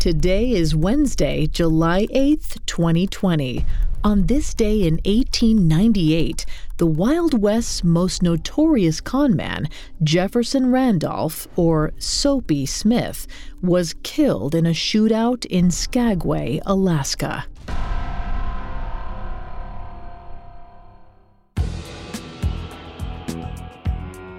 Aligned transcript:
Today 0.00 0.52
is 0.52 0.74
Wednesday, 0.74 1.46
July 1.46 2.06
8th, 2.06 2.64
2020. 2.64 3.66
On 4.02 4.24
this 4.24 4.54
day 4.54 4.84
in 4.84 4.94
1898, 5.04 6.46
the 6.78 6.86
Wild 6.86 7.38
West's 7.38 7.84
most 7.84 8.22
notorious 8.22 9.02
conman, 9.02 9.68
Jefferson 10.02 10.72
Randolph, 10.72 11.46
or 11.54 11.92
Soapy 11.98 12.64
Smith, 12.64 13.26
was 13.60 13.94
killed 14.02 14.54
in 14.54 14.64
a 14.64 14.70
shootout 14.70 15.44
in 15.44 15.70
Skagway, 15.70 16.62
Alaska. 16.64 17.44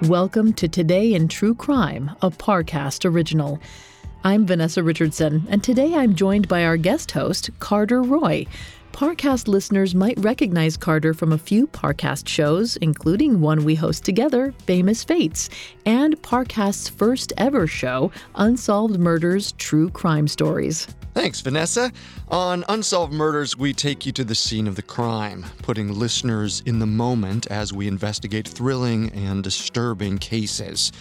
Welcome 0.07 0.53
to 0.53 0.67
Today 0.67 1.13
in 1.13 1.27
True 1.27 1.53
Crime, 1.53 2.09
a 2.23 2.31
Parcast 2.31 3.05
original. 3.05 3.59
I'm 4.23 4.45
Vanessa 4.45 4.83
Richardson, 4.83 5.47
and 5.49 5.63
today 5.63 5.95
I'm 5.95 6.13
joined 6.13 6.47
by 6.47 6.63
our 6.63 6.77
guest 6.77 7.09
host, 7.11 7.49
Carter 7.57 8.03
Roy. 8.03 8.45
Parcast 8.91 9.47
listeners 9.47 9.95
might 9.95 10.19
recognize 10.19 10.77
Carter 10.77 11.15
from 11.15 11.31
a 11.31 11.39
few 11.39 11.65
Parcast 11.65 12.27
shows, 12.27 12.77
including 12.77 13.41
one 13.41 13.65
we 13.65 13.73
host 13.73 14.05
together, 14.05 14.53
Famous 14.67 15.03
Fates, 15.03 15.49
and 15.87 16.21
Parcast's 16.21 16.87
first 16.87 17.33
ever 17.35 17.65
show, 17.65 18.11
Unsolved 18.35 18.99
Murders 18.99 19.53
True 19.53 19.89
Crime 19.89 20.27
Stories. 20.27 20.85
Thanks, 21.15 21.41
Vanessa. 21.41 21.91
On 22.27 22.63
Unsolved 22.69 23.13
Murders, 23.13 23.57
we 23.57 23.73
take 23.73 24.05
you 24.05 24.11
to 24.11 24.23
the 24.23 24.35
scene 24.35 24.67
of 24.67 24.75
the 24.75 24.83
crime, 24.83 25.47
putting 25.63 25.97
listeners 25.97 26.61
in 26.67 26.77
the 26.77 26.85
moment 26.85 27.47
as 27.47 27.73
we 27.73 27.87
investigate 27.87 28.47
thrilling 28.47 29.11
and 29.13 29.43
disturbing 29.43 30.19
cases. 30.19 30.91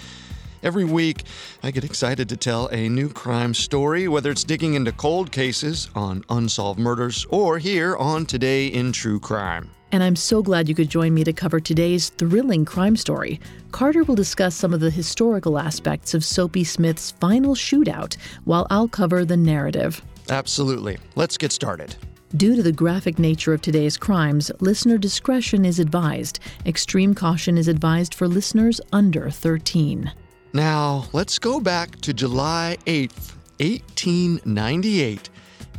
Every 0.62 0.84
week, 0.84 1.24
I 1.62 1.70
get 1.70 1.84
excited 1.84 2.28
to 2.28 2.36
tell 2.36 2.66
a 2.68 2.88
new 2.88 3.08
crime 3.08 3.54
story, 3.54 4.08
whether 4.08 4.30
it's 4.30 4.44
digging 4.44 4.74
into 4.74 4.92
cold 4.92 5.32
cases 5.32 5.88
on 5.94 6.22
Unsolved 6.28 6.78
Murders 6.78 7.26
or 7.30 7.58
here 7.58 7.96
on 7.96 8.26
Today 8.26 8.66
in 8.66 8.92
True 8.92 9.18
Crime. 9.18 9.70
And 9.92 10.02
I'm 10.02 10.16
so 10.16 10.42
glad 10.42 10.68
you 10.68 10.74
could 10.74 10.90
join 10.90 11.14
me 11.14 11.24
to 11.24 11.32
cover 11.32 11.60
today's 11.60 12.10
thrilling 12.10 12.64
crime 12.64 12.94
story. 12.94 13.40
Carter 13.72 14.04
will 14.04 14.14
discuss 14.14 14.54
some 14.54 14.74
of 14.74 14.80
the 14.80 14.90
historical 14.90 15.58
aspects 15.58 16.12
of 16.12 16.24
Soapy 16.24 16.62
Smith's 16.62 17.10
final 17.12 17.54
shootout, 17.54 18.16
while 18.44 18.66
I'll 18.70 18.86
cover 18.86 19.24
the 19.24 19.36
narrative. 19.36 20.02
Absolutely. 20.28 20.98
Let's 21.16 21.38
get 21.38 21.52
started. 21.52 21.96
Due 22.36 22.54
to 22.54 22.62
the 22.62 22.70
graphic 22.70 23.18
nature 23.18 23.52
of 23.52 23.62
today's 23.62 23.96
crimes, 23.96 24.52
listener 24.60 24.98
discretion 24.98 25.64
is 25.64 25.80
advised. 25.80 26.38
Extreme 26.66 27.14
caution 27.14 27.58
is 27.58 27.66
advised 27.66 28.14
for 28.14 28.28
listeners 28.28 28.80
under 28.92 29.30
13. 29.30 30.12
Now, 30.52 31.04
let's 31.12 31.38
go 31.38 31.60
back 31.60 32.00
to 32.00 32.12
July 32.12 32.76
8th, 32.84 33.34
1898, 33.60 35.30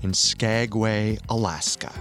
in 0.01 0.13
Skagway, 0.13 1.17
Alaska. 1.27 1.91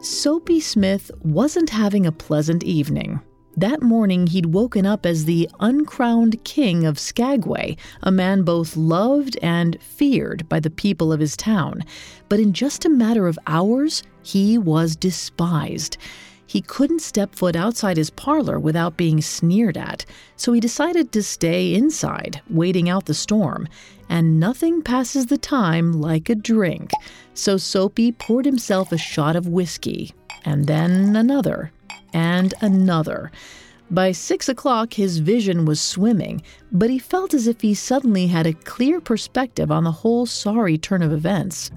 Soapy 0.00 0.58
Smith 0.58 1.12
wasn't 1.22 1.70
having 1.70 2.06
a 2.06 2.12
pleasant 2.12 2.64
evening. 2.64 3.20
That 3.58 3.80
morning, 3.80 4.26
he'd 4.26 4.46
woken 4.46 4.84
up 4.84 5.06
as 5.06 5.24
the 5.24 5.48
uncrowned 5.60 6.44
king 6.44 6.84
of 6.84 6.98
Skagway, 6.98 7.78
a 8.02 8.12
man 8.12 8.42
both 8.42 8.76
loved 8.76 9.38
and 9.40 9.80
feared 9.80 10.46
by 10.46 10.60
the 10.60 10.68
people 10.68 11.10
of 11.10 11.20
his 11.20 11.38
town. 11.38 11.82
But 12.28 12.38
in 12.38 12.52
just 12.52 12.84
a 12.84 12.90
matter 12.90 13.26
of 13.26 13.38
hours, 13.46 14.02
he 14.22 14.58
was 14.58 14.94
despised. 14.94 15.96
He 16.46 16.60
couldn't 16.60 17.00
step 17.00 17.34
foot 17.34 17.56
outside 17.56 17.96
his 17.96 18.10
parlor 18.10 18.60
without 18.60 18.98
being 18.98 19.22
sneered 19.22 19.78
at, 19.78 20.04
so 20.36 20.52
he 20.52 20.60
decided 20.60 21.10
to 21.12 21.22
stay 21.22 21.74
inside, 21.74 22.42
waiting 22.50 22.90
out 22.90 23.06
the 23.06 23.14
storm. 23.14 23.68
And 24.10 24.38
nothing 24.38 24.82
passes 24.82 25.26
the 25.26 25.38
time 25.38 25.94
like 25.94 26.28
a 26.28 26.34
drink. 26.34 26.90
So 27.32 27.56
Soapy 27.56 28.12
poured 28.12 28.44
himself 28.44 28.92
a 28.92 28.98
shot 28.98 29.34
of 29.34 29.48
whiskey, 29.48 30.12
and 30.44 30.66
then 30.66 31.16
another, 31.16 31.72
and 32.12 32.54
another. 32.60 33.30
By 33.90 34.12
six 34.12 34.48
o'clock, 34.48 34.94
his 34.94 35.18
vision 35.18 35.64
was 35.64 35.80
swimming, 35.80 36.42
but 36.72 36.90
he 36.90 36.98
felt 36.98 37.34
as 37.34 37.46
if 37.46 37.60
he 37.60 37.74
suddenly 37.74 38.26
had 38.26 38.46
a 38.46 38.52
clear 38.52 39.00
perspective 39.00 39.70
on 39.70 39.84
the 39.84 39.92
whole 39.92 40.26
sorry 40.26 40.76
turn 40.76 41.02
of 41.02 41.12
events. 41.12 41.70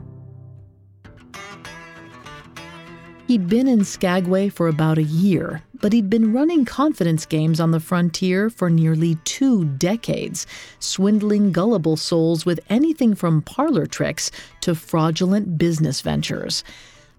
He'd 3.27 3.47
been 3.47 3.67
in 3.67 3.85
Skagway 3.85 4.49
for 4.49 4.67
about 4.67 4.97
a 4.97 5.03
year, 5.03 5.61
but 5.81 5.93
he'd 5.93 6.09
been 6.09 6.33
running 6.33 6.65
confidence 6.65 7.27
games 7.27 7.59
on 7.59 7.69
the 7.69 7.79
frontier 7.79 8.49
for 8.49 8.71
nearly 8.71 9.19
two 9.23 9.65
decades, 9.65 10.47
swindling 10.79 11.51
gullible 11.51 11.95
souls 11.95 12.43
with 12.43 12.59
anything 12.69 13.13
from 13.13 13.43
parlor 13.43 13.85
tricks 13.85 14.31
to 14.61 14.73
fraudulent 14.73 15.59
business 15.59 16.01
ventures. 16.01 16.63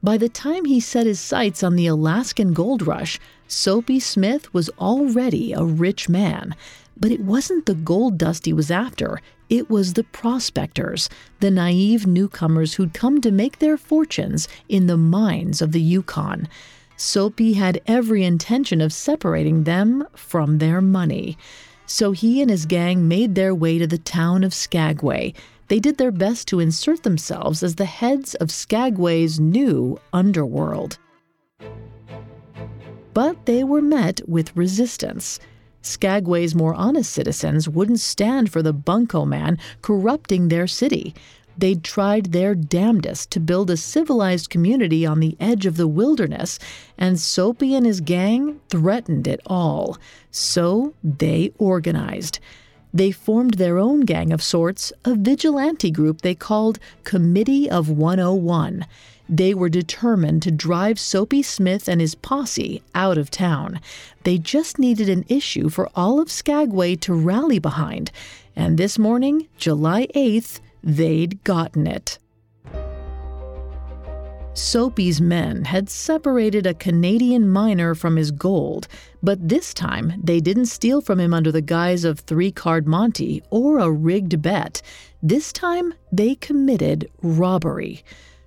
By 0.03 0.17
the 0.17 0.31
time 0.31 0.65
he 0.65 0.81
set 0.81 1.07
his 1.07 1.21
sights 1.21 1.63
on 1.63 1.77
the 1.77 1.87
Alaskan 1.87 2.55
gold 2.55 2.87
rush, 2.87 3.21
Soapy 3.47 4.01
Smith 4.01 4.53
was 4.55 4.71
already 4.79 5.53
a 5.53 5.63
rich 5.63 6.09
man. 6.09 6.55
But 6.99 7.11
it 7.11 7.21
wasn't 7.21 7.67
the 7.67 7.75
gold 7.75 8.17
dust 8.17 8.47
he 8.47 8.53
was 8.53 8.71
after, 8.71 9.21
it 9.51 9.69
was 9.69 9.95
the 9.95 10.05
prospectors, 10.05 11.11
the 11.41 11.51
naive 11.51 12.07
newcomers 12.07 12.75
who'd 12.75 12.95
come 12.95 13.21
to 13.21 13.31
make 13.31 13.59
their 13.59 13.77
fortunes 13.77 14.49
in 14.69 14.87
the 14.87 14.97
mines 14.97 15.61
of 15.61 15.73
the 15.73 15.81
Yukon. 15.81 16.49
Soapy 16.97 17.55
had 17.55 17.81
every 17.87 18.25
intention 18.25 18.81
of 18.81 18.93
separating 18.93 19.65
them 19.65 20.07
from 20.15 20.59
their 20.59 20.81
money. 20.81 21.37
So 21.85 22.13
he 22.13 22.41
and 22.41 22.51
his 22.51 22.67
gang 22.67 23.09
made 23.09 23.35
their 23.35 23.55
way 23.55 23.79
to 23.79 23.87
the 23.87 23.99
town 23.99 24.45
of 24.45 24.55
Skagway. 24.55 25.35
They 25.71 25.79
did 25.79 25.99
their 25.99 26.11
best 26.11 26.49
to 26.49 26.59
insert 26.59 27.05
themselves 27.05 27.63
as 27.63 27.77
the 27.77 27.85
heads 27.85 28.35
of 28.35 28.51
Skagway's 28.51 29.39
new 29.39 30.01
underworld. 30.13 30.99
But 33.15 33.47
they 33.47 33.63
were 33.63 33.81
met 33.81 34.21
with 34.29 34.57
resistance. 34.57 35.39
Skagway's 35.81 36.57
more 36.57 36.75
honest 36.75 37.13
citizens 37.13 37.69
wouldn't 37.69 38.01
stand 38.01 38.51
for 38.51 38.63
the 38.63 38.73
bunco 38.73 39.25
man 39.25 39.59
corrupting 39.81 40.49
their 40.49 40.67
city. 40.67 41.15
They'd 41.57 41.85
tried 41.85 42.33
their 42.33 42.57
damnedest 42.57 43.31
to 43.31 43.39
build 43.39 43.71
a 43.71 43.77
civilized 43.77 44.51
community 44.51 45.07
on 45.07 45.21
the 45.21 45.37
edge 45.39 45.67
of 45.67 45.77
the 45.77 45.87
wilderness, 45.87 46.59
and 46.99 47.21
Soapy 47.21 47.77
and 47.77 47.87
his 47.87 48.01
gang 48.01 48.59
threatened 48.71 49.29
it 49.29 49.41
all. 49.47 49.99
So 50.33 50.95
they 51.05 51.53
organized. 51.59 52.41
They 52.93 53.13
formed 53.13 53.55
their 53.55 53.79
own 53.79 54.01
gang 54.01 54.33
of 54.33 54.43
sorts, 54.43 54.93
a 55.05 55.15
vigilante 55.15 55.91
group 55.91 56.23
they 56.23 56.35
called 56.35 56.79
Committee 57.05 57.71
of 57.71 57.89
101. 57.89 58.87
They 59.29 59.55
were 59.55 59.69
determined 59.69 60.43
to 60.43 60.51
drive 60.51 60.99
Soapy 60.99 61.43
Smith 61.43 61.89
and 61.89 62.01
his 62.01 62.17
posse 62.17 62.83
out 62.95 63.17
of 63.17 63.31
town. 63.31 63.81
They 64.25 64.39
just 64.39 64.79
needed 64.79 65.09
an 65.09 65.25
issue 65.29 65.69
for 65.69 65.89
all 65.95 66.21
of 66.21 66.33
Skagway 66.33 66.97
to 66.97 67.15
rally 67.15 67.61
behind. 67.61 68.11
And 68.57 68.77
this 68.77 68.99
morning, 68.99 69.47
July 69.57 70.09
8th, 70.17 70.59
they'd 70.83 71.43
gotten 71.45 71.87
it. 71.87 72.19
Soapy's 74.61 75.23
men 75.23 75.65
had 75.65 75.89
separated 75.89 76.67
a 76.67 76.75
Canadian 76.75 77.49
miner 77.49 77.95
from 77.95 78.17
his 78.17 78.31
gold, 78.31 78.89
but 79.23 79.49
this 79.49 79.73
time 79.73 80.13
they 80.23 80.39
didn't 80.39 80.67
steal 80.67 81.01
from 81.01 81.19
him 81.19 81.33
under 81.33 81.51
the 81.51 81.63
guise 81.63 82.05
of 82.05 82.21
three 82.21 82.53
card 82.53 82.87
Monte 82.87 83.43
or 83.49 83.79
a 83.79 83.91
rigged 83.91 84.43
bet. 84.43 84.83
This 85.23 85.51
time 85.51 85.95
they 86.13 86.35
committed 86.35 87.11
robbery. 87.23 88.05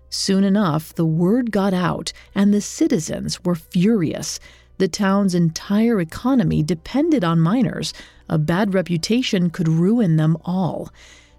Soon 0.10 0.44
enough, 0.44 0.94
the 0.94 1.06
word 1.06 1.51
got 1.51 1.74
out, 1.74 2.13
and 2.36 2.54
the 2.54 2.62
citizens 2.62 3.44
were 3.44 3.56
furious. 3.56 4.39
The 4.77 4.88
town's 4.88 5.33
entire 5.33 6.00
economy 6.00 6.62
depended 6.62 7.24
on 7.24 7.39
miners. 7.39 7.92
A 8.30 8.38
bad 8.38 8.75
reputation 8.75 9.50
could 9.50 9.68
ruin 9.68 10.18
them 10.18 10.38
all. 10.45 10.92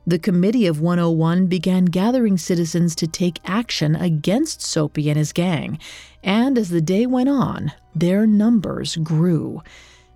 The 0.07 0.19
Committee 0.19 0.67
of 0.67 0.83
101 0.83 1.47
began 1.47 1.87
gathering 1.87 2.37
citizens 2.37 2.95
to 2.97 3.07
take 3.07 3.41
action 3.47 3.97
against 3.97 4.61
Soapy 4.61 5.09
and 5.09 5.17
his 5.17 5.33
gang, 5.33 5.79
and 6.23 6.59
as 6.59 6.69
the 6.69 6.83
day 6.83 7.07
went 7.07 7.31
on, 7.31 7.73
their 7.95 8.27
numbers 8.27 8.97
grew. 8.97 9.63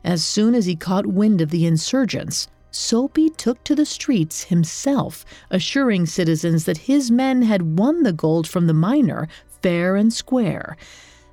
As 0.04 0.22
soon 0.22 0.54
as 0.54 0.66
he 0.66 0.76
caught 0.76 1.06
wind 1.06 1.40
of 1.40 1.48
the 1.48 1.64
insurgents, 1.64 2.48
Soapy 2.70 3.30
took 3.30 3.64
to 3.64 3.74
the 3.74 3.86
streets 3.86 4.44
himself, 4.44 5.24
assuring 5.50 6.04
citizens 6.04 6.66
that 6.66 6.76
his 6.76 7.10
men 7.10 7.40
had 7.40 7.78
won 7.78 8.02
the 8.02 8.12
gold 8.12 8.46
from 8.46 8.66
the 8.66 8.74
miner 8.74 9.26
fair 9.62 9.96
and 9.96 10.12
square. 10.12 10.76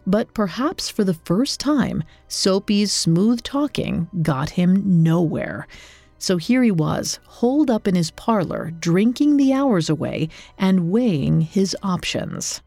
But 0.07 0.33
perhaps 0.33 0.89
for 0.89 1.03
the 1.03 1.13
first 1.13 1.59
time, 1.59 2.05
Soapy's 2.29 2.93
smooth 2.93 3.43
talking 3.43 4.07
got 4.21 4.51
him 4.51 5.03
nowhere. 5.03 5.67
So 6.17 6.37
here 6.37 6.63
he 6.63 6.71
was, 6.71 7.19
holed 7.25 7.69
up 7.69 7.87
in 7.87 7.95
his 7.95 8.11
parlor, 8.11 8.71
drinking 8.79 9.37
the 9.37 9.53
hours 9.53 9.89
away 9.89 10.29
and 10.57 10.91
weighing 10.91 11.41
his 11.41 11.75
options. 11.83 12.61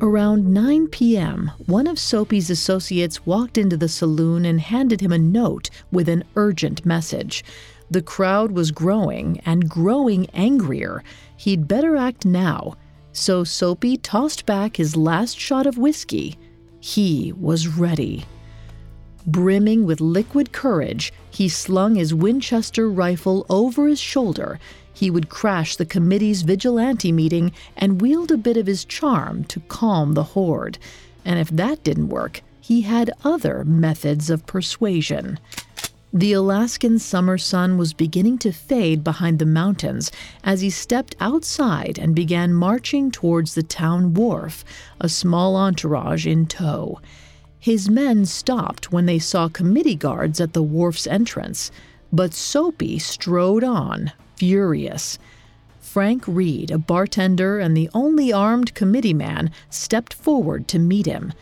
Around 0.00 0.52
9 0.52 0.88
p.m., 0.88 1.50
one 1.66 1.86
of 1.86 1.98
Soapy's 1.98 2.50
associates 2.50 3.24
walked 3.24 3.56
into 3.56 3.76
the 3.76 3.88
saloon 3.88 4.44
and 4.44 4.60
handed 4.60 5.00
him 5.00 5.12
a 5.12 5.18
note 5.18 5.70
with 5.90 6.08
an 6.08 6.24
urgent 6.36 6.84
message. 6.84 7.44
The 7.90 8.02
crowd 8.02 8.52
was 8.52 8.70
growing 8.70 9.40
and 9.46 9.68
growing 9.68 10.28
angrier. 10.30 11.02
He'd 11.36 11.68
better 11.68 11.96
act 11.96 12.26
now. 12.26 12.76
So 13.12 13.44
Soapy 13.44 13.96
tossed 13.96 14.44
back 14.44 14.76
his 14.76 14.96
last 14.96 15.38
shot 15.38 15.66
of 15.66 15.78
whiskey. 15.78 16.36
He 16.80 17.32
was 17.32 17.68
ready. 17.68 18.26
Brimming 19.26 19.86
with 19.86 20.02
liquid 20.02 20.52
courage, 20.52 21.12
he 21.30 21.48
slung 21.48 21.94
his 21.94 22.12
Winchester 22.12 22.90
rifle 22.90 23.46
over 23.48 23.88
his 23.88 23.98
shoulder. 23.98 24.60
He 24.92 25.10
would 25.10 25.30
crash 25.30 25.76
the 25.76 25.86
committee's 25.86 26.42
vigilante 26.42 27.10
meeting 27.10 27.52
and 27.76 28.02
wield 28.02 28.30
a 28.30 28.36
bit 28.36 28.58
of 28.58 28.66
his 28.66 28.84
charm 28.84 29.44
to 29.44 29.60
calm 29.60 30.12
the 30.12 30.22
horde. 30.22 30.78
And 31.24 31.38
if 31.38 31.48
that 31.48 31.82
didn't 31.82 32.10
work, 32.10 32.42
he 32.60 32.82
had 32.82 33.10
other 33.24 33.64
methods 33.64 34.28
of 34.28 34.46
persuasion. 34.46 35.38
The 36.12 36.32
Alaskan 36.32 36.98
summer 36.98 37.38
sun 37.38 37.76
was 37.76 37.92
beginning 37.92 38.38
to 38.38 38.52
fade 38.52 39.02
behind 39.02 39.38
the 39.38 39.46
mountains 39.46 40.12
as 40.44 40.60
he 40.60 40.70
stepped 40.70 41.16
outside 41.18 41.98
and 41.98 42.14
began 42.14 42.54
marching 42.54 43.10
towards 43.10 43.54
the 43.54 43.64
town 43.64 44.14
wharf, 44.14 44.64
a 45.00 45.08
small 45.08 45.56
entourage 45.56 46.26
in 46.26 46.46
tow. 46.46 47.00
His 47.64 47.88
men 47.88 48.26
stopped 48.26 48.92
when 48.92 49.06
they 49.06 49.18
saw 49.18 49.48
committee 49.48 49.94
guards 49.94 50.38
at 50.38 50.52
the 50.52 50.62
wharf's 50.62 51.06
entrance, 51.06 51.70
but 52.12 52.34
Soapy 52.34 52.98
strode 52.98 53.64
on, 53.64 54.12
furious. 54.36 55.18
Frank 55.80 56.24
Reid, 56.26 56.70
a 56.70 56.76
bartender 56.76 57.58
and 57.58 57.74
the 57.74 57.88
only 57.94 58.30
armed 58.30 58.74
committee 58.74 59.14
man, 59.14 59.50
stepped 59.70 60.12
forward 60.12 60.68
to 60.68 60.78
meet 60.78 61.06
him. 61.06 61.32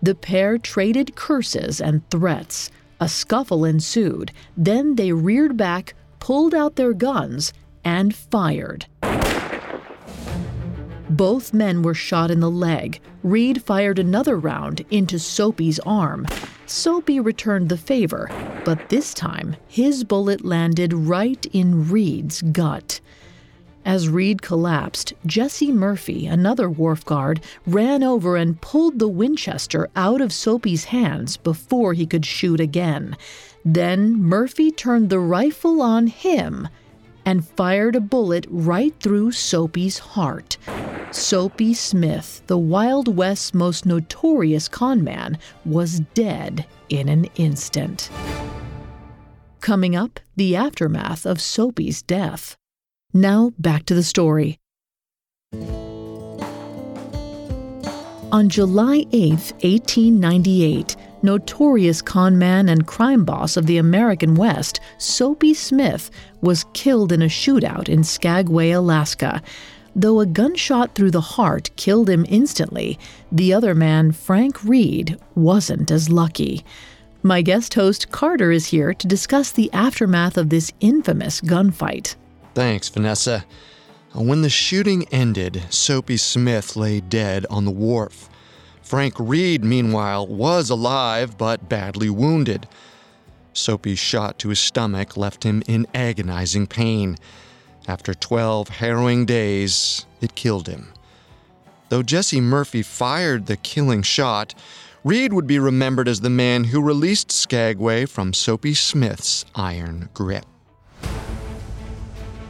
The 0.00 0.14
pair 0.14 0.56
traded 0.56 1.16
curses 1.16 1.80
and 1.80 2.08
threats. 2.10 2.70
A 3.00 3.08
scuffle 3.08 3.64
ensued. 3.64 4.30
Then 4.56 4.94
they 4.94 5.10
reared 5.10 5.56
back, 5.56 5.94
pulled 6.20 6.54
out 6.54 6.76
their 6.76 6.92
guns, 6.92 7.52
and 7.84 8.14
fired. 8.14 8.86
Both 11.12 11.52
men 11.52 11.82
were 11.82 11.92
shot 11.92 12.30
in 12.30 12.40
the 12.40 12.50
leg. 12.50 12.98
Reid 13.22 13.62
fired 13.62 13.98
another 13.98 14.38
round 14.38 14.82
into 14.90 15.18
Soapy's 15.18 15.78
arm. 15.80 16.26
Soapy 16.64 17.20
returned 17.20 17.68
the 17.68 17.76
favor, 17.76 18.30
but 18.64 18.88
this 18.88 19.12
time 19.12 19.56
his 19.68 20.04
bullet 20.04 20.42
landed 20.42 20.94
right 20.94 21.44
in 21.52 21.90
Reid's 21.90 22.40
gut. 22.40 23.02
As 23.84 24.08
Reid 24.08 24.40
collapsed, 24.40 25.12
Jesse 25.26 25.70
Murphy, 25.70 26.26
another 26.26 26.70
wharf 26.70 27.04
guard, 27.04 27.42
ran 27.66 28.02
over 28.02 28.36
and 28.36 28.58
pulled 28.62 28.98
the 28.98 29.06
Winchester 29.08 29.90
out 29.94 30.22
of 30.22 30.32
Soapy's 30.32 30.84
hands 30.84 31.36
before 31.36 31.92
he 31.92 32.06
could 32.06 32.24
shoot 32.24 32.58
again. 32.58 33.18
Then 33.66 34.14
Murphy 34.14 34.70
turned 34.70 35.10
the 35.10 35.20
rifle 35.20 35.82
on 35.82 36.06
him 36.06 36.68
and 37.26 37.46
fired 37.46 37.96
a 37.96 38.00
bullet 38.00 38.46
right 38.48 38.94
through 38.98 39.32
Soapy's 39.32 39.98
heart. 39.98 40.56
Soapy 41.14 41.74
Smith, 41.74 42.42
the 42.46 42.56
Wild 42.56 43.16
West's 43.16 43.52
most 43.52 43.84
notorious 43.84 44.66
conman, 44.66 45.36
was 45.66 46.00
dead 46.14 46.66
in 46.88 47.10
an 47.10 47.26
instant. 47.36 48.10
Coming 49.60 49.94
up, 49.94 50.20
the 50.36 50.56
aftermath 50.56 51.26
of 51.26 51.40
Soapy's 51.40 52.00
death. 52.00 52.56
Now, 53.12 53.52
back 53.58 53.84
to 53.86 53.94
the 53.94 54.02
story. 54.02 54.58
On 58.32 58.48
July 58.48 59.04
8, 59.12 59.30
1898, 59.60 60.96
notorious 61.22 62.00
conman 62.00 62.70
and 62.70 62.86
crime 62.86 63.26
boss 63.26 63.58
of 63.58 63.66
the 63.66 63.76
American 63.76 64.34
West, 64.34 64.80
Soapy 64.96 65.52
Smith, 65.52 66.10
was 66.40 66.64
killed 66.72 67.12
in 67.12 67.20
a 67.20 67.26
shootout 67.26 67.90
in 67.90 68.02
Skagway, 68.02 68.70
Alaska. 68.70 69.42
Though 69.94 70.20
a 70.20 70.26
gunshot 70.26 70.94
through 70.94 71.10
the 71.10 71.20
heart 71.20 71.70
killed 71.76 72.08
him 72.08 72.24
instantly, 72.28 72.98
the 73.30 73.52
other 73.52 73.74
man, 73.74 74.12
Frank 74.12 74.64
Reid, 74.64 75.18
wasn't 75.34 75.90
as 75.90 76.08
lucky. 76.08 76.64
My 77.22 77.42
guest 77.42 77.74
host 77.74 78.10
Carter 78.10 78.50
is 78.50 78.66
here 78.66 78.94
to 78.94 79.06
discuss 79.06 79.52
the 79.52 79.70
aftermath 79.72 80.36
of 80.36 80.48
this 80.48 80.72
infamous 80.80 81.40
gunfight. 81.40 82.16
Thanks, 82.54 82.88
Vanessa. 82.88 83.44
When 84.14 84.42
the 84.42 84.50
shooting 84.50 85.06
ended, 85.10 85.62
Soapy 85.70 86.16
Smith 86.16 86.74
lay 86.74 87.00
dead 87.00 87.46
on 87.48 87.64
the 87.64 87.70
wharf. 87.70 88.28
Frank 88.82 89.14
Reid, 89.18 89.64
meanwhile, 89.64 90.26
was 90.26 90.68
alive 90.68 91.38
but 91.38 91.68
badly 91.68 92.10
wounded. 92.10 92.66
Soapy's 93.52 93.98
shot 93.98 94.38
to 94.40 94.48
his 94.48 94.58
stomach 94.58 95.16
left 95.16 95.44
him 95.44 95.62
in 95.66 95.86
agonizing 95.94 96.66
pain. 96.66 97.16
After 97.88 98.14
12 98.14 98.68
harrowing 98.68 99.26
days, 99.26 100.06
it 100.20 100.34
killed 100.34 100.68
him. 100.68 100.92
Though 101.88 102.02
Jesse 102.02 102.40
Murphy 102.40 102.82
fired 102.82 103.46
the 103.46 103.56
killing 103.56 104.02
shot, 104.02 104.54
Reid 105.04 105.32
would 105.32 105.48
be 105.48 105.58
remembered 105.58 106.06
as 106.06 106.20
the 106.20 106.30
man 106.30 106.64
who 106.64 106.80
released 106.80 107.32
Skagway 107.32 108.06
from 108.06 108.32
Soapy 108.32 108.72
Smith's 108.72 109.44
iron 109.54 110.08
grip. 110.14 110.46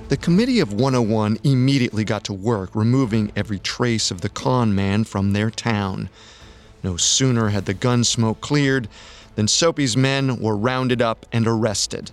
The 0.08 0.19
Committee 0.19 0.61
of 0.61 0.75
101 0.75 1.38
immediately 1.43 2.05
got 2.05 2.25
to 2.25 2.35
work 2.35 2.75
removing 2.75 3.32
every 3.35 3.58
trace 3.58 4.11
of 4.11 4.20
the 4.20 4.28
con 4.28 4.75
man 4.75 5.05
from 5.05 5.32
their 5.32 5.50
town. 5.50 6.11
No 6.82 6.99
sooner 6.99 7.49
had 7.49 7.64
the 7.64 7.73
gun 7.73 8.05
smoke 8.05 8.43
cleared 8.43 8.88
than 9.35 9.49
Soapy's 9.49 9.97
men 9.97 10.38
were 10.38 10.57
rounded 10.57 11.00
up 11.00 11.25
and 11.33 11.47
arrested. 11.49 12.11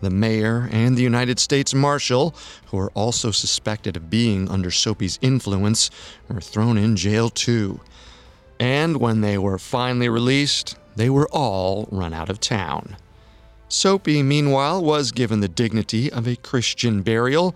The 0.00 0.10
mayor 0.10 0.68
and 0.70 0.96
the 0.96 1.02
United 1.02 1.38
States 1.38 1.72
Marshal, 1.72 2.34
who 2.66 2.76
were 2.76 2.90
also 2.92 3.30
suspected 3.30 3.96
of 3.96 4.10
being 4.10 4.50
under 4.50 4.70
Soapy's 4.70 5.18
influence, 5.22 5.90
were 6.28 6.40
thrown 6.40 6.76
in 6.76 6.96
jail 6.96 7.30
too. 7.30 7.80
And 8.60 8.98
when 8.98 9.20
they 9.20 9.38
were 9.38 9.58
finally 9.58 10.08
released, 10.08 10.76
they 10.96 11.10
were 11.10 11.28
all 11.30 11.88
run 11.90 12.12
out 12.12 12.30
of 12.30 12.40
town. 12.40 12.96
Soapy, 13.68 14.22
meanwhile, 14.22 14.82
was 14.82 15.10
given 15.10 15.40
the 15.40 15.48
dignity 15.48 16.12
of 16.12 16.28
a 16.28 16.36
Christian 16.36 17.02
burial, 17.02 17.54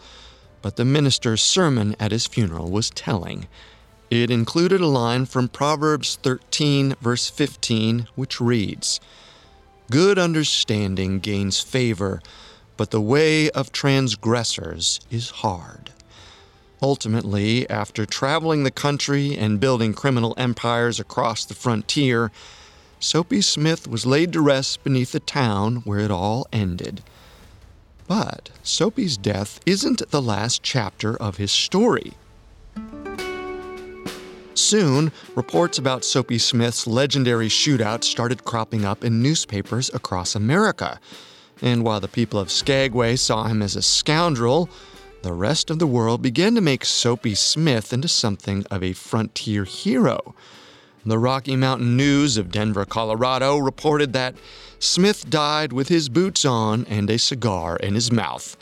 but 0.62 0.76
the 0.76 0.84
minister's 0.84 1.42
sermon 1.42 1.94
at 2.00 2.10
his 2.10 2.26
funeral 2.26 2.70
was 2.70 2.90
telling. 2.90 3.46
It 4.10 4.30
included 4.30 4.80
a 4.80 4.86
line 4.86 5.26
from 5.26 5.48
Proverbs 5.48 6.18
13, 6.22 6.96
verse 7.00 7.28
15, 7.28 8.08
which 8.14 8.40
reads 8.40 9.00
Good 9.90 10.18
understanding 10.18 11.18
gains 11.18 11.60
favor, 11.60 12.20
but 12.76 12.90
the 12.90 13.00
way 13.00 13.48
of 13.50 13.72
transgressors 13.72 15.00
is 15.10 15.30
hard. 15.30 15.92
Ultimately, 16.82 17.68
after 17.70 18.04
traveling 18.04 18.64
the 18.64 18.70
country 18.70 19.34
and 19.34 19.58
building 19.58 19.94
criminal 19.94 20.34
empires 20.36 21.00
across 21.00 21.46
the 21.46 21.54
frontier, 21.54 22.30
Soapy 23.00 23.40
Smith 23.40 23.88
was 23.88 24.04
laid 24.04 24.34
to 24.34 24.42
rest 24.42 24.84
beneath 24.84 25.12
the 25.12 25.20
town 25.20 25.76
where 25.86 26.00
it 26.00 26.10
all 26.10 26.46
ended. 26.52 27.02
But 28.06 28.50
Soapy's 28.62 29.16
death 29.16 29.58
isn't 29.64 30.10
the 30.10 30.22
last 30.22 30.62
chapter 30.62 31.16
of 31.16 31.38
his 31.38 31.50
story. 31.50 32.12
Soon, 34.58 35.12
reports 35.36 35.78
about 35.78 36.04
Soapy 36.04 36.36
Smith's 36.36 36.88
legendary 36.88 37.48
shootout 37.48 38.02
started 38.02 38.44
cropping 38.44 38.84
up 38.84 39.04
in 39.04 39.22
newspapers 39.22 39.88
across 39.94 40.34
America. 40.34 40.98
And 41.62 41.84
while 41.84 42.00
the 42.00 42.08
people 42.08 42.40
of 42.40 42.50
Skagway 42.50 43.14
saw 43.14 43.44
him 43.44 43.62
as 43.62 43.76
a 43.76 43.82
scoundrel, 43.82 44.68
the 45.22 45.32
rest 45.32 45.70
of 45.70 45.78
the 45.78 45.86
world 45.86 46.22
began 46.22 46.56
to 46.56 46.60
make 46.60 46.84
Soapy 46.84 47.36
Smith 47.36 47.92
into 47.92 48.08
something 48.08 48.66
of 48.68 48.82
a 48.82 48.94
frontier 48.94 49.62
hero. 49.62 50.34
The 51.06 51.20
Rocky 51.20 51.54
Mountain 51.54 51.96
News 51.96 52.36
of 52.36 52.50
Denver, 52.50 52.84
Colorado 52.84 53.58
reported 53.58 54.12
that 54.14 54.34
Smith 54.80 55.30
died 55.30 55.72
with 55.72 55.88
his 55.88 56.08
boots 56.08 56.44
on 56.44 56.84
and 56.86 57.08
a 57.08 57.18
cigar 57.18 57.76
in 57.76 57.94
his 57.94 58.10
mouth. 58.10 58.56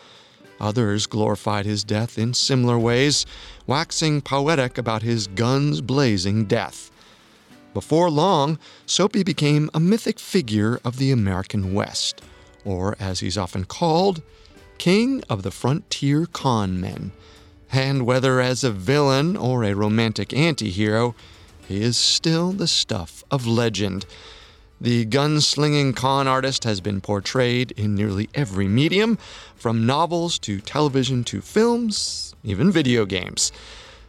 Others 0.60 1.06
glorified 1.06 1.66
his 1.66 1.84
death 1.84 2.18
in 2.18 2.34
similar 2.34 2.78
ways, 2.78 3.26
waxing 3.66 4.20
poetic 4.20 4.78
about 4.78 5.02
his 5.02 5.26
guns 5.26 5.80
blazing 5.80 6.46
death. 6.46 6.90
Before 7.74 8.10
long, 8.10 8.58
Soapy 8.86 9.22
became 9.22 9.68
a 9.74 9.80
mythic 9.80 10.18
figure 10.18 10.80
of 10.82 10.96
the 10.96 11.10
American 11.10 11.74
West, 11.74 12.22
or 12.64 12.96
as 12.98 13.20
he's 13.20 13.36
often 13.36 13.64
called, 13.64 14.22
King 14.78 15.22
of 15.28 15.42
the 15.42 15.50
Frontier 15.50 16.26
Con 16.26 16.80
Men. 16.80 17.12
And 17.70 18.06
whether 18.06 18.40
as 18.40 18.64
a 18.64 18.70
villain 18.70 19.36
or 19.36 19.62
a 19.62 19.74
romantic 19.74 20.32
anti 20.32 20.70
hero, 20.70 21.14
he 21.68 21.82
is 21.82 21.96
still 21.96 22.52
the 22.52 22.68
stuff 22.68 23.24
of 23.30 23.46
legend. 23.46 24.06
The 24.78 25.06
gunslinging 25.06 25.96
con 25.96 26.28
artist 26.28 26.64
has 26.64 26.82
been 26.82 27.00
portrayed 27.00 27.70
in 27.72 27.94
nearly 27.94 28.28
every 28.34 28.68
medium, 28.68 29.16
from 29.54 29.86
novels 29.86 30.38
to 30.40 30.60
television 30.60 31.24
to 31.24 31.40
films, 31.40 32.34
even 32.44 32.70
video 32.70 33.06
games. 33.06 33.52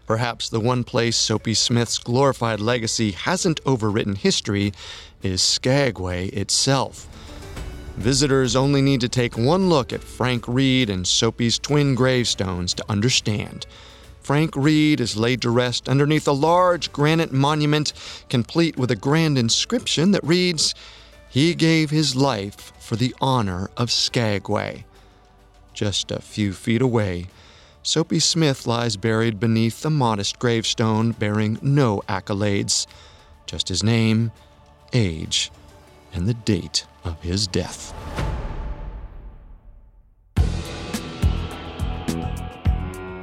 Perhaps 0.05 0.49
the 0.49 0.59
one 0.59 0.83
place 0.83 1.15
Soapy 1.15 1.53
Smith's 1.53 1.97
glorified 1.97 2.59
legacy 2.59 3.11
hasn't 3.11 3.63
overwritten 3.63 4.17
history 4.17 4.73
is 5.23 5.41
Skagway 5.41 6.27
itself. 6.27 7.07
Visitors 7.95 8.53
only 8.53 8.81
need 8.81 8.99
to 9.01 9.09
take 9.09 9.37
one 9.37 9.69
look 9.69 9.93
at 9.93 10.03
Frank 10.03 10.49
Reid 10.49 10.89
and 10.89 11.07
Soapy's 11.07 11.57
twin 11.57 11.95
gravestones 11.95 12.73
to 12.73 12.83
understand. 12.89 13.65
Frank 14.27 14.57
Reid 14.57 14.99
is 14.99 15.15
laid 15.15 15.41
to 15.43 15.49
rest 15.49 15.87
underneath 15.87 16.27
a 16.27 16.33
large 16.33 16.91
granite 16.91 17.31
monument, 17.31 17.93
complete 18.27 18.75
with 18.75 18.91
a 18.91 18.95
grand 18.97 19.37
inscription 19.37 20.11
that 20.11 20.21
reads, 20.21 20.75
He 21.29 21.55
gave 21.55 21.91
his 21.91 22.13
life 22.13 22.73
for 22.77 22.97
the 22.97 23.15
honor 23.21 23.69
of 23.77 23.89
Skagway. 23.89 24.83
Just 25.73 26.11
a 26.11 26.21
few 26.21 26.51
feet 26.51 26.81
away, 26.81 27.27
Soapy 27.83 28.19
Smith 28.19 28.67
lies 28.67 28.97
buried 28.97 29.39
beneath 29.39 29.85
a 29.85 29.89
modest 29.89 30.39
gravestone 30.39 31.13
bearing 31.13 31.57
no 31.61 32.03
accolades, 32.09 32.85
just 33.45 33.69
his 33.69 33.81
name, 33.81 34.33
age, 34.91 35.53
and 36.11 36.27
the 36.27 36.33
date 36.33 36.85
of 37.05 37.21
his 37.21 37.47
death. 37.47 37.93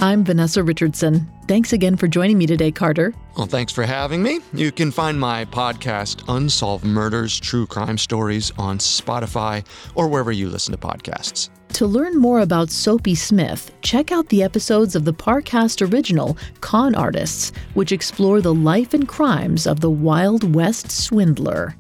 I'm 0.05 0.23
Vanessa 0.23 0.63
Richardson. 0.63 1.27
Thanks 1.49 1.73
again 1.73 1.97
for 1.97 2.07
joining 2.07 2.37
me 2.37 2.45
today, 2.45 2.71
Carter. 2.71 3.15
Well, 3.39 3.47
thanks 3.47 3.73
for 3.73 3.85
having 3.85 4.23
me. 4.23 4.41
You 4.53 4.71
can 4.71 4.91
find 4.91 5.19
my 5.19 5.47
podcast, 5.47 6.23
Unsolved 6.29 6.85
Murders 6.85 7.41
True 7.41 7.67
Crime 7.67 7.97
Stories, 7.97 8.53
on 8.59 8.77
Spotify 8.77 9.65
or 9.95 10.09
wherever 10.09 10.31
you 10.31 10.51
listen 10.51 10.73
to 10.73 10.79
podcasts. 10.79 11.49
To 11.69 11.87
learn 11.87 12.19
more 12.19 12.41
about 12.41 12.69
Soapy 12.69 13.15
Smith, 13.15 13.75
check 13.81 14.13
out 14.13 14.29
the 14.29 14.43
episodes 14.43 14.95
of 14.95 15.07
the 15.07 15.15
Parcast 15.15 15.91
original, 15.91 16.37
Con 16.61 16.95
Artists, 16.95 17.53
which 17.73 17.91
explore 17.91 18.43
the 18.43 18.55
life 18.55 18.93
and 18.93 19.09
crimes 19.09 19.67
of 19.67 19.81
the 19.81 19.91
Wild 19.91 20.55
West 20.55 20.91
swindler. 20.91 21.77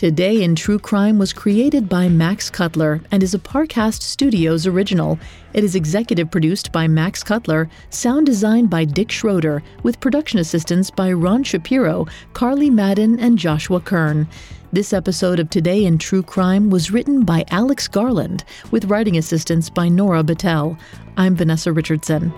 Today 0.00 0.42
in 0.42 0.56
True 0.56 0.78
Crime 0.78 1.18
was 1.18 1.34
created 1.34 1.86
by 1.86 2.08
Max 2.08 2.48
Cutler 2.48 3.02
and 3.10 3.22
is 3.22 3.34
a 3.34 3.38
Parcast 3.38 4.00
Studios 4.00 4.66
original. 4.66 5.18
It 5.52 5.62
is 5.62 5.74
executive 5.74 6.30
produced 6.30 6.72
by 6.72 6.88
Max 6.88 7.22
Cutler, 7.22 7.68
sound 7.90 8.24
designed 8.24 8.70
by 8.70 8.86
Dick 8.86 9.10
Schroeder, 9.10 9.62
with 9.82 10.00
production 10.00 10.38
assistance 10.38 10.90
by 10.90 11.12
Ron 11.12 11.44
Shapiro, 11.44 12.06
Carly 12.32 12.70
Madden, 12.70 13.20
and 13.20 13.36
Joshua 13.36 13.78
Kern. 13.78 14.26
This 14.72 14.94
episode 14.94 15.38
of 15.38 15.50
Today 15.50 15.84
in 15.84 15.98
True 15.98 16.22
Crime 16.22 16.70
was 16.70 16.90
written 16.90 17.22
by 17.22 17.44
Alex 17.50 17.86
Garland, 17.86 18.42
with 18.70 18.86
writing 18.86 19.18
assistance 19.18 19.68
by 19.68 19.90
Nora 19.90 20.22
Battelle. 20.22 20.78
I'm 21.18 21.36
Vanessa 21.36 21.74
Richardson. 21.74 22.32